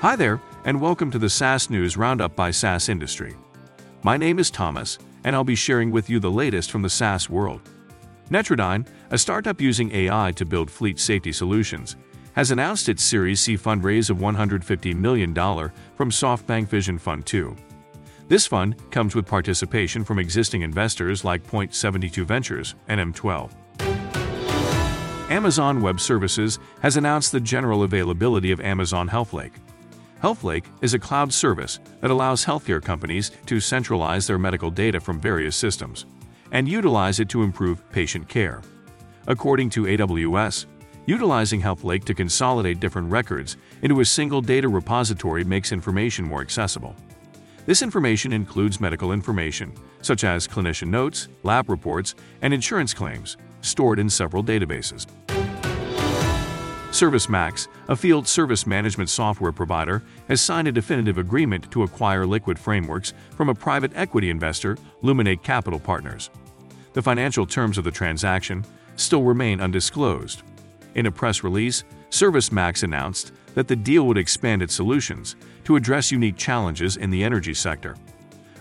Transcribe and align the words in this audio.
Hi 0.00 0.14
there, 0.14 0.40
and 0.64 0.80
welcome 0.80 1.10
to 1.10 1.18
the 1.18 1.28
SaaS 1.28 1.70
News 1.70 1.96
Roundup 1.96 2.36
by 2.36 2.52
SaaS 2.52 2.88
Industry. 2.88 3.34
My 4.04 4.16
name 4.16 4.38
is 4.38 4.48
Thomas, 4.48 4.96
and 5.24 5.34
I'll 5.34 5.42
be 5.42 5.56
sharing 5.56 5.90
with 5.90 6.08
you 6.08 6.20
the 6.20 6.30
latest 6.30 6.70
from 6.70 6.82
the 6.82 6.88
SaaS 6.88 7.28
world. 7.28 7.68
Netradyne, 8.30 8.86
a 9.10 9.18
startup 9.18 9.60
using 9.60 9.92
AI 9.92 10.30
to 10.36 10.46
build 10.46 10.70
fleet 10.70 11.00
safety 11.00 11.32
solutions, 11.32 11.96
has 12.34 12.52
announced 12.52 12.88
its 12.88 13.02
Series 13.02 13.40
C 13.40 13.56
fundraise 13.56 14.08
of 14.08 14.18
$150 14.18 14.94
million 14.94 15.34
from 15.34 16.10
SoftBank 16.12 16.68
Vision 16.68 16.96
Fund 16.96 17.26
2. 17.26 17.56
This 18.28 18.46
fund 18.46 18.76
comes 18.92 19.16
with 19.16 19.26
participation 19.26 20.04
from 20.04 20.20
existing 20.20 20.62
investors 20.62 21.24
like 21.24 21.44
Point72 21.44 22.24
Ventures 22.24 22.76
and 22.86 23.00
M12. 23.12 23.50
Amazon 25.28 25.82
Web 25.82 25.98
Services 25.98 26.60
has 26.82 26.96
announced 26.96 27.32
the 27.32 27.40
general 27.40 27.82
availability 27.82 28.52
of 28.52 28.60
Amazon 28.60 29.08
HealthLake. 29.08 29.54
HealthLake 30.22 30.64
is 30.82 30.94
a 30.94 30.98
cloud 30.98 31.32
service 31.32 31.78
that 32.00 32.10
allows 32.10 32.44
healthcare 32.44 32.82
companies 32.82 33.30
to 33.46 33.60
centralize 33.60 34.26
their 34.26 34.38
medical 34.38 34.70
data 34.70 34.98
from 34.98 35.20
various 35.20 35.54
systems 35.54 36.06
and 36.50 36.68
utilize 36.68 37.20
it 37.20 37.28
to 37.28 37.44
improve 37.44 37.88
patient 37.92 38.28
care. 38.28 38.62
According 39.28 39.70
to 39.70 39.84
AWS, 39.84 40.66
utilizing 41.06 41.62
HealthLake 41.62 42.04
to 42.04 42.14
consolidate 42.14 42.80
different 42.80 43.08
records 43.10 43.58
into 43.82 44.00
a 44.00 44.04
single 44.04 44.40
data 44.40 44.68
repository 44.68 45.44
makes 45.44 45.70
information 45.70 46.24
more 46.24 46.40
accessible. 46.40 46.96
This 47.66 47.82
information 47.82 48.32
includes 48.32 48.80
medical 48.80 49.12
information, 49.12 49.72
such 50.02 50.24
as 50.24 50.48
clinician 50.48 50.88
notes, 50.88 51.28
lab 51.44 51.68
reports, 51.68 52.16
and 52.42 52.52
insurance 52.52 52.92
claims, 52.92 53.36
stored 53.60 54.00
in 54.00 54.10
several 54.10 54.42
databases. 54.42 55.06
ServiceMax, 56.90 57.68
a 57.88 57.96
field 57.96 58.26
service 58.26 58.66
management 58.66 59.10
software 59.10 59.52
provider, 59.52 60.02
has 60.26 60.40
signed 60.40 60.68
a 60.68 60.72
definitive 60.72 61.18
agreement 61.18 61.70
to 61.70 61.82
acquire 61.82 62.24
LiquidFrameworks 62.24 63.12
from 63.36 63.50
a 63.50 63.54
private 63.54 63.92
equity 63.94 64.30
investor, 64.30 64.76
Luminate 65.02 65.42
Capital 65.42 65.78
Partners. 65.78 66.30
The 66.94 67.02
financial 67.02 67.44
terms 67.44 67.76
of 67.76 67.84
the 67.84 67.90
transaction 67.90 68.64
still 68.96 69.22
remain 69.22 69.60
undisclosed. 69.60 70.42
In 70.94 71.04
a 71.04 71.12
press 71.12 71.44
release, 71.44 71.84
ServiceMax 72.08 72.82
announced 72.82 73.32
that 73.54 73.68
the 73.68 73.76
deal 73.76 74.06
would 74.06 74.18
expand 74.18 74.62
its 74.62 74.74
solutions 74.74 75.36
to 75.64 75.76
address 75.76 76.10
unique 76.10 76.38
challenges 76.38 76.96
in 76.96 77.10
the 77.10 77.22
energy 77.22 77.52
sector. 77.52 77.96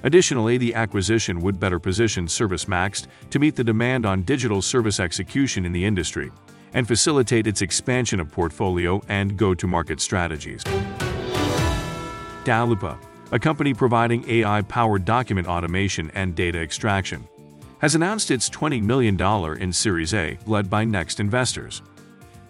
Additionally, 0.03 0.57
the 0.57 0.75
acquisition 0.75 1.39
would 1.39 1.61
better 1.61 1.80
position 1.80 2.27
ServiceMax 2.27 3.07
to 3.30 3.39
meet 3.39 3.55
the 3.55 3.63
demand 3.63 4.05
on 4.05 4.23
digital 4.23 4.61
service 4.61 4.99
execution 4.99 5.65
in 5.65 5.71
the 5.71 5.85
industry 5.85 6.30
and 6.73 6.87
facilitate 6.87 7.47
its 7.47 7.61
expansion 7.61 8.19
of 8.19 8.31
portfolio 8.31 9.01
and 9.09 9.37
go-to-market 9.37 9.99
strategies. 9.99 10.63
Daloopa, 12.43 12.97
a 13.31 13.39
company 13.39 13.73
providing 13.73 14.29
AI-powered 14.29 15.05
document 15.05 15.47
automation 15.47 16.11
and 16.13 16.35
data 16.35 16.59
extraction, 16.59 17.27
has 17.79 17.93
announced 17.93 18.31
its 18.31 18.49
$20 18.49 18.81
million 18.81 19.19
in 19.61 19.71
Series 19.71 20.13
A, 20.13 20.37
led 20.45 20.69
by 20.69 20.83
Next 20.83 21.19
Investors. 21.19 21.81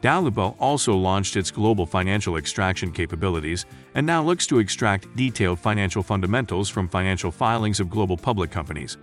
Daloopa 0.02 0.56
also 0.60 0.96
launched 0.96 1.36
its 1.36 1.50
global 1.50 1.86
financial 1.86 2.38
extraction 2.38 2.92
capabilities 2.92 3.66
and 3.96 4.06
now 4.06 4.24
looks 4.24 4.46
to 4.48 4.60
extract 4.60 5.14
detailed 5.16 5.60
financial 5.60 6.04
fundamentals 6.04 6.70
from 6.70 6.88
financial 6.88 7.32
filings 7.32 7.80
of 7.80 7.90
global 7.90 8.16
public 8.16 8.52
companies. 8.52 8.98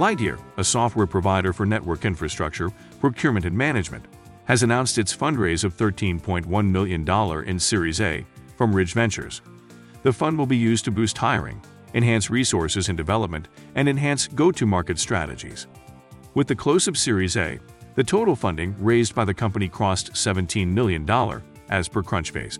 Lightyear, 0.00 0.40
a 0.56 0.64
software 0.64 1.06
provider 1.06 1.52
for 1.52 1.66
network 1.66 2.06
infrastructure, 2.06 2.70
procurement, 3.00 3.44
and 3.44 3.54
management, 3.54 4.06
has 4.46 4.62
announced 4.62 4.96
its 4.96 5.14
fundraise 5.14 5.62
of 5.62 5.76
$13.1 5.76 6.70
million 6.70 7.46
in 7.46 7.58
Series 7.58 8.00
A 8.00 8.24
from 8.56 8.74
Ridge 8.74 8.94
Ventures. 8.94 9.42
The 10.02 10.10
fund 10.10 10.38
will 10.38 10.46
be 10.46 10.56
used 10.56 10.86
to 10.86 10.90
boost 10.90 11.18
hiring, 11.18 11.60
enhance 11.92 12.30
resources 12.30 12.88
and 12.88 12.96
development, 12.96 13.48
and 13.74 13.90
enhance 13.90 14.26
go-to-market 14.26 14.98
strategies. 14.98 15.66
With 16.32 16.46
the 16.46 16.56
close 16.56 16.88
of 16.88 16.96
Series 16.96 17.36
A, 17.36 17.58
the 17.94 18.02
total 18.02 18.34
funding 18.34 18.74
raised 18.78 19.14
by 19.14 19.26
the 19.26 19.34
company 19.34 19.68
crossed 19.68 20.14
$17 20.14 20.66
million, 20.66 21.06
as 21.68 21.88
per 21.88 22.02
Crunchbase. 22.02 22.58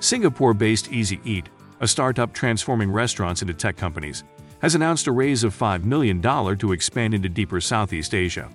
Singapore-based 0.00 0.90
Easy 0.90 1.20
Eat, 1.26 1.50
a 1.80 1.86
startup 1.86 2.32
transforming 2.32 2.90
restaurants 2.90 3.42
into 3.42 3.52
tech 3.52 3.76
companies, 3.76 4.24
has 4.62 4.76
announced 4.76 5.08
a 5.08 5.12
raise 5.12 5.42
of 5.44 5.54
$5 5.56 5.84
million 5.84 6.22
to 6.22 6.72
expand 6.72 7.12
into 7.12 7.28
deeper 7.28 7.60
Southeast 7.60 8.14
Asia. 8.14 8.48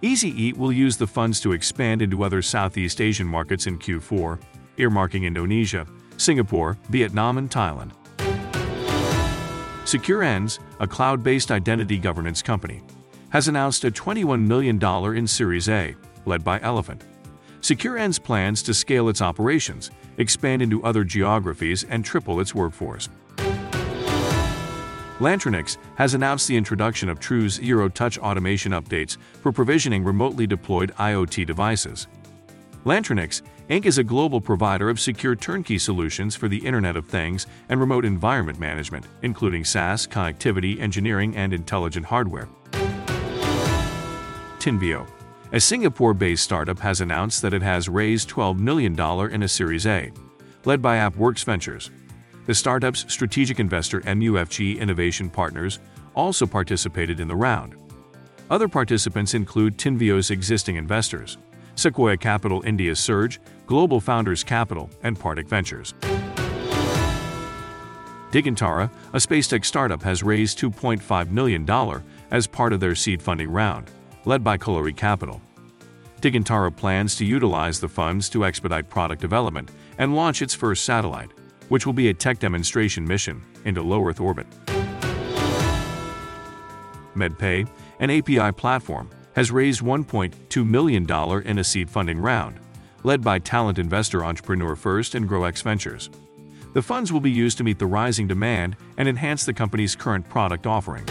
Easy 0.00 0.30
Eat 0.30 0.56
will 0.56 0.72
use 0.72 0.96
the 0.96 1.06
funds 1.06 1.40
to 1.40 1.52
expand 1.52 2.02
into 2.02 2.22
other 2.22 2.40
Southeast 2.40 3.00
Asian 3.00 3.26
markets 3.26 3.66
in 3.66 3.78
Q4, 3.78 4.40
earmarking 4.78 5.24
Indonesia, 5.24 5.86
Singapore, 6.16 6.78
Vietnam, 6.88 7.38
and 7.38 7.50
Thailand. 7.50 7.90
SecurEnds, 9.84 10.60
a 10.78 10.86
cloud-based 10.86 11.50
identity 11.50 11.98
governance 11.98 12.40
company, 12.40 12.82
has 13.30 13.48
announced 13.48 13.84
a 13.84 13.90
$21 13.90 14.40
million 14.40 14.82
in 15.16 15.26
Series 15.26 15.68
A, 15.68 15.96
led 16.26 16.44
by 16.44 16.60
Elephant. 16.60 17.02
SecurEnds 17.60 18.22
plans 18.22 18.62
to 18.62 18.72
scale 18.72 19.08
its 19.08 19.20
operations, 19.20 19.90
expand 20.18 20.62
into 20.62 20.84
other 20.84 21.02
geographies, 21.02 21.82
and 21.84 22.04
triple 22.04 22.38
its 22.40 22.54
workforce. 22.54 23.08
Lantronix 25.20 25.76
has 25.94 26.14
announced 26.14 26.48
the 26.48 26.56
introduction 26.56 27.08
of 27.08 27.20
True's 27.20 27.54
Zero 27.54 27.88
Touch 27.88 28.18
automation 28.18 28.72
updates 28.72 29.16
for 29.42 29.52
provisioning 29.52 30.02
remotely 30.02 30.44
deployed 30.44 30.92
IoT 30.96 31.46
devices. 31.46 32.08
Lantronix, 32.84 33.42
Inc. 33.70 33.86
is 33.86 33.98
a 33.98 34.04
global 34.04 34.40
provider 34.40 34.90
of 34.90 34.98
secure 34.98 35.36
turnkey 35.36 35.78
solutions 35.78 36.34
for 36.34 36.48
the 36.48 36.58
Internet 36.58 36.96
of 36.96 37.06
Things 37.06 37.46
and 37.68 37.78
remote 37.78 38.04
environment 38.04 38.58
management, 38.58 39.06
including 39.22 39.64
SaaS, 39.64 40.04
connectivity, 40.06 40.80
engineering, 40.80 41.36
and 41.36 41.54
intelligent 41.54 42.06
hardware. 42.06 42.48
Tinvio, 44.58 45.06
a 45.52 45.60
Singapore-based 45.60 46.42
startup 46.42 46.80
has 46.80 47.00
announced 47.00 47.40
that 47.42 47.54
it 47.54 47.62
has 47.62 47.88
raised 47.88 48.28
$12 48.30 48.58
million 48.58 48.98
in 49.30 49.42
a 49.44 49.48
Series 49.48 49.86
A, 49.86 50.10
led 50.64 50.82
by 50.82 50.96
AppWorks 50.96 51.44
Ventures. 51.44 51.92
The 52.46 52.54
startup's 52.54 53.10
strategic 53.10 53.58
investor 53.58 54.02
MUFG 54.02 54.78
Innovation 54.78 55.30
Partners 55.30 55.78
also 56.14 56.46
participated 56.46 57.18
in 57.18 57.28
the 57.28 57.34
round. 57.34 57.74
Other 58.50 58.68
participants 58.68 59.32
include 59.32 59.78
Tinvio's 59.78 60.30
existing 60.30 60.76
investors, 60.76 61.38
Sequoia 61.74 62.18
Capital 62.18 62.62
India 62.66 62.94
Surge, 62.94 63.40
Global 63.66 63.98
Founders 63.98 64.44
Capital, 64.44 64.90
and 65.02 65.18
Partech 65.18 65.48
Ventures. 65.48 65.94
Digantara, 68.30 68.90
a 69.14 69.20
space 69.20 69.48
tech 69.48 69.64
startup, 69.64 70.02
has 70.02 70.22
raised 70.22 70.58
$2.5 70.58 71.30
million 71.30 72.02
as 72.30 72.46
part 72.46 72.72
of 72.72 72.80
their 72.80 72.94
seed 72.94 73.22
funding 73.22 73.50
round, 73.50 73.90
led 74.26 74.44
by 74.44 74.58
Kalaari 74.58 74.94
Capital. 74.94 75.40
Digantara 76.20 76.74
plans 76.74 77.16
to 77.16 77.24
utilize 77.24 77.80
the 77.80 77.88
funds 77.88 78.28
to 78.28 78.44
expedite 78.44 78.90
product 78.90 79.22
development 79.22 79.70
and 79.98 80.14
launch 80.14 80.42
its 80.42 80.54
first 80.54 80.84
satellite, 80.84 81.30
which 81.68 81.86
will 81.86 81.92
be 81.92 82.08
a 82.08 82.14
tech 82.14 82.38
demonstration 82.38 83.06
mission 83.06 83.42
into 83.64 83.82
low 83.82 84.06
Earth 84.06 84.20
orbit. 84.20 84.46
MedPay, 87.14 87.68
an 88.00 88.10
API 88.10 88.52
platform, 88.52 89.08
has 89.34 89.50
raised 89.50 89.80
$1.2 89.80 90.66
million 90.66 91.10
in 91.46 91.58
a 91.58 91.64
seed 91.64 91.90
funding 91.90 92.18
round, 92.18 92.58
led 93.02 93.22
by 93.22 93.38
talent 93.38 93.78
investor 93.78 94.24
Entrepreneur 94.24 94.76
First 94.76 95.14
and 95.14 95.28
GrowX 95.28 95.62
Ventures. 95.62 96.10
The 96.72 96.82
funds 96.82 97.12
will 97.12 97.20
be 97.20 97.30
used 97.30 97.58
to 97.58 97.64
meet 97.64 97.78
the 97.78 97.86
rising 97.86 98.26
demand 98.26 98.76
and 98.96 99.08
enhance 99.08 99.44
the 99.44 99.54
company's 99.54 99.94
current 99.94 100.28
product 100.28 100.66
offerings. 100.66 101.10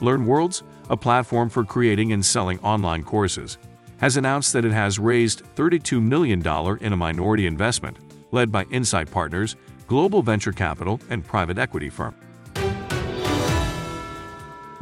LearnWorlds, 0.00 0.62
a 0.90 0.96
platform 0.96 1.48
for 1.48 1.64
creating 1.64 2.12
and 2.12 2.24
selling 2.24 2.58
online 2.60 3.04
courses, 3.04 3.58
has 3.98 4.16
announced 4.16 4.52
that 4.52 4.64
it 4.64 4.72
has 4.72 4.98
raised 4.98 5.42
$32 5.54 6.02
million 6.02 6.40
in 6.80 6.92
a 6.92 6.96
minority 6.96 7.46
investment 7.46 7.96
led 8.32 8.50
by 8.50 8.64
Insight 8.64 9.10
Partners, 9.10 9.56
global 9.86 10.22
venture 10.22 10.52
capital, 10.52 11.00
and 11.10 11.24
private 11.24 11.58
equity 11.58 11.88
firm. 11.88 12.14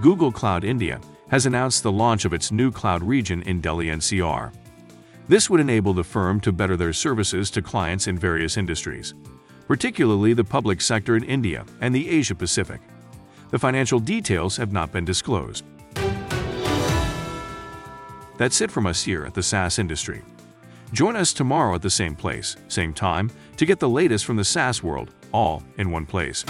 Google 0.00 0.32
Cloud 0.32 0.64
India 0.64 0.99
has 1.29 1.47
announced 1.47 1.82
the 1.82 1.93
launch 1.93 2.25
of 2.25 2.32
its 2.32 2.50
new 2.50 2.73
cloud 2.73 3.02
region 3.02 3.43
in 3.43 3.61
Delhi 3.61 3.87
NCR. 3.87 4.52
This 5.29 5.50
would 5.50 5.61
enable 5.61 5.93
the 5.93 6.02
firm 6.02 6.41
to 6.41 6.52
better 6.52 6.76
their 6.76 6.93
services 6.93 7.50
to 7.50 7.62
clients 7.62 8.06
in 8.06 8.19
various 8.19 8.56
industries, 8.56 9.14
particularly 9.69 10.32
the 10.32 10.43
public 10.43 10.81
sector 10.81 11.17
in 11.17 11.23
India 11.23 11.64
and 11.81 11.94
the 11.94 12.08
Asia 12.08 12.35
Pacific. 12.35 12.81
The 13.50 13.58
financial 13.58 14.00
details 14.00 14.56
have 14.56 14.73
not 14.73 14.91
been 14.91 15.05
disclosed. 15.05 15.64
That's 18.38 18.61
it 18.61 18.70
from 18.70 18.87
us 18.87 19.02
here 19.02 19.25
at 19.25 19.35
the 19.35 19.43
SaaS 19.43 19.79
industry. 19.79 20.23
Join 20.92 21.14
us 21.14 21.32
tomorrow 21.32 21.76
at 21.76 21.82
the 21.82 21.90
same 21.90 22.16
place, 22.16 22.56
same 22.66 22.92
time, 22.92 23.31
to 23.56 23.64
get 23.64 23.78
the 23.78 23.88
latest 23.88 24.25
from 24.25 24.37
the 24.37 24.44
SaaS 24.44 24.82
world, 24.82 25.14
all 25.32 25.62
in 25.78 25.92
one 25.92 26.04
place. 26.04 26.44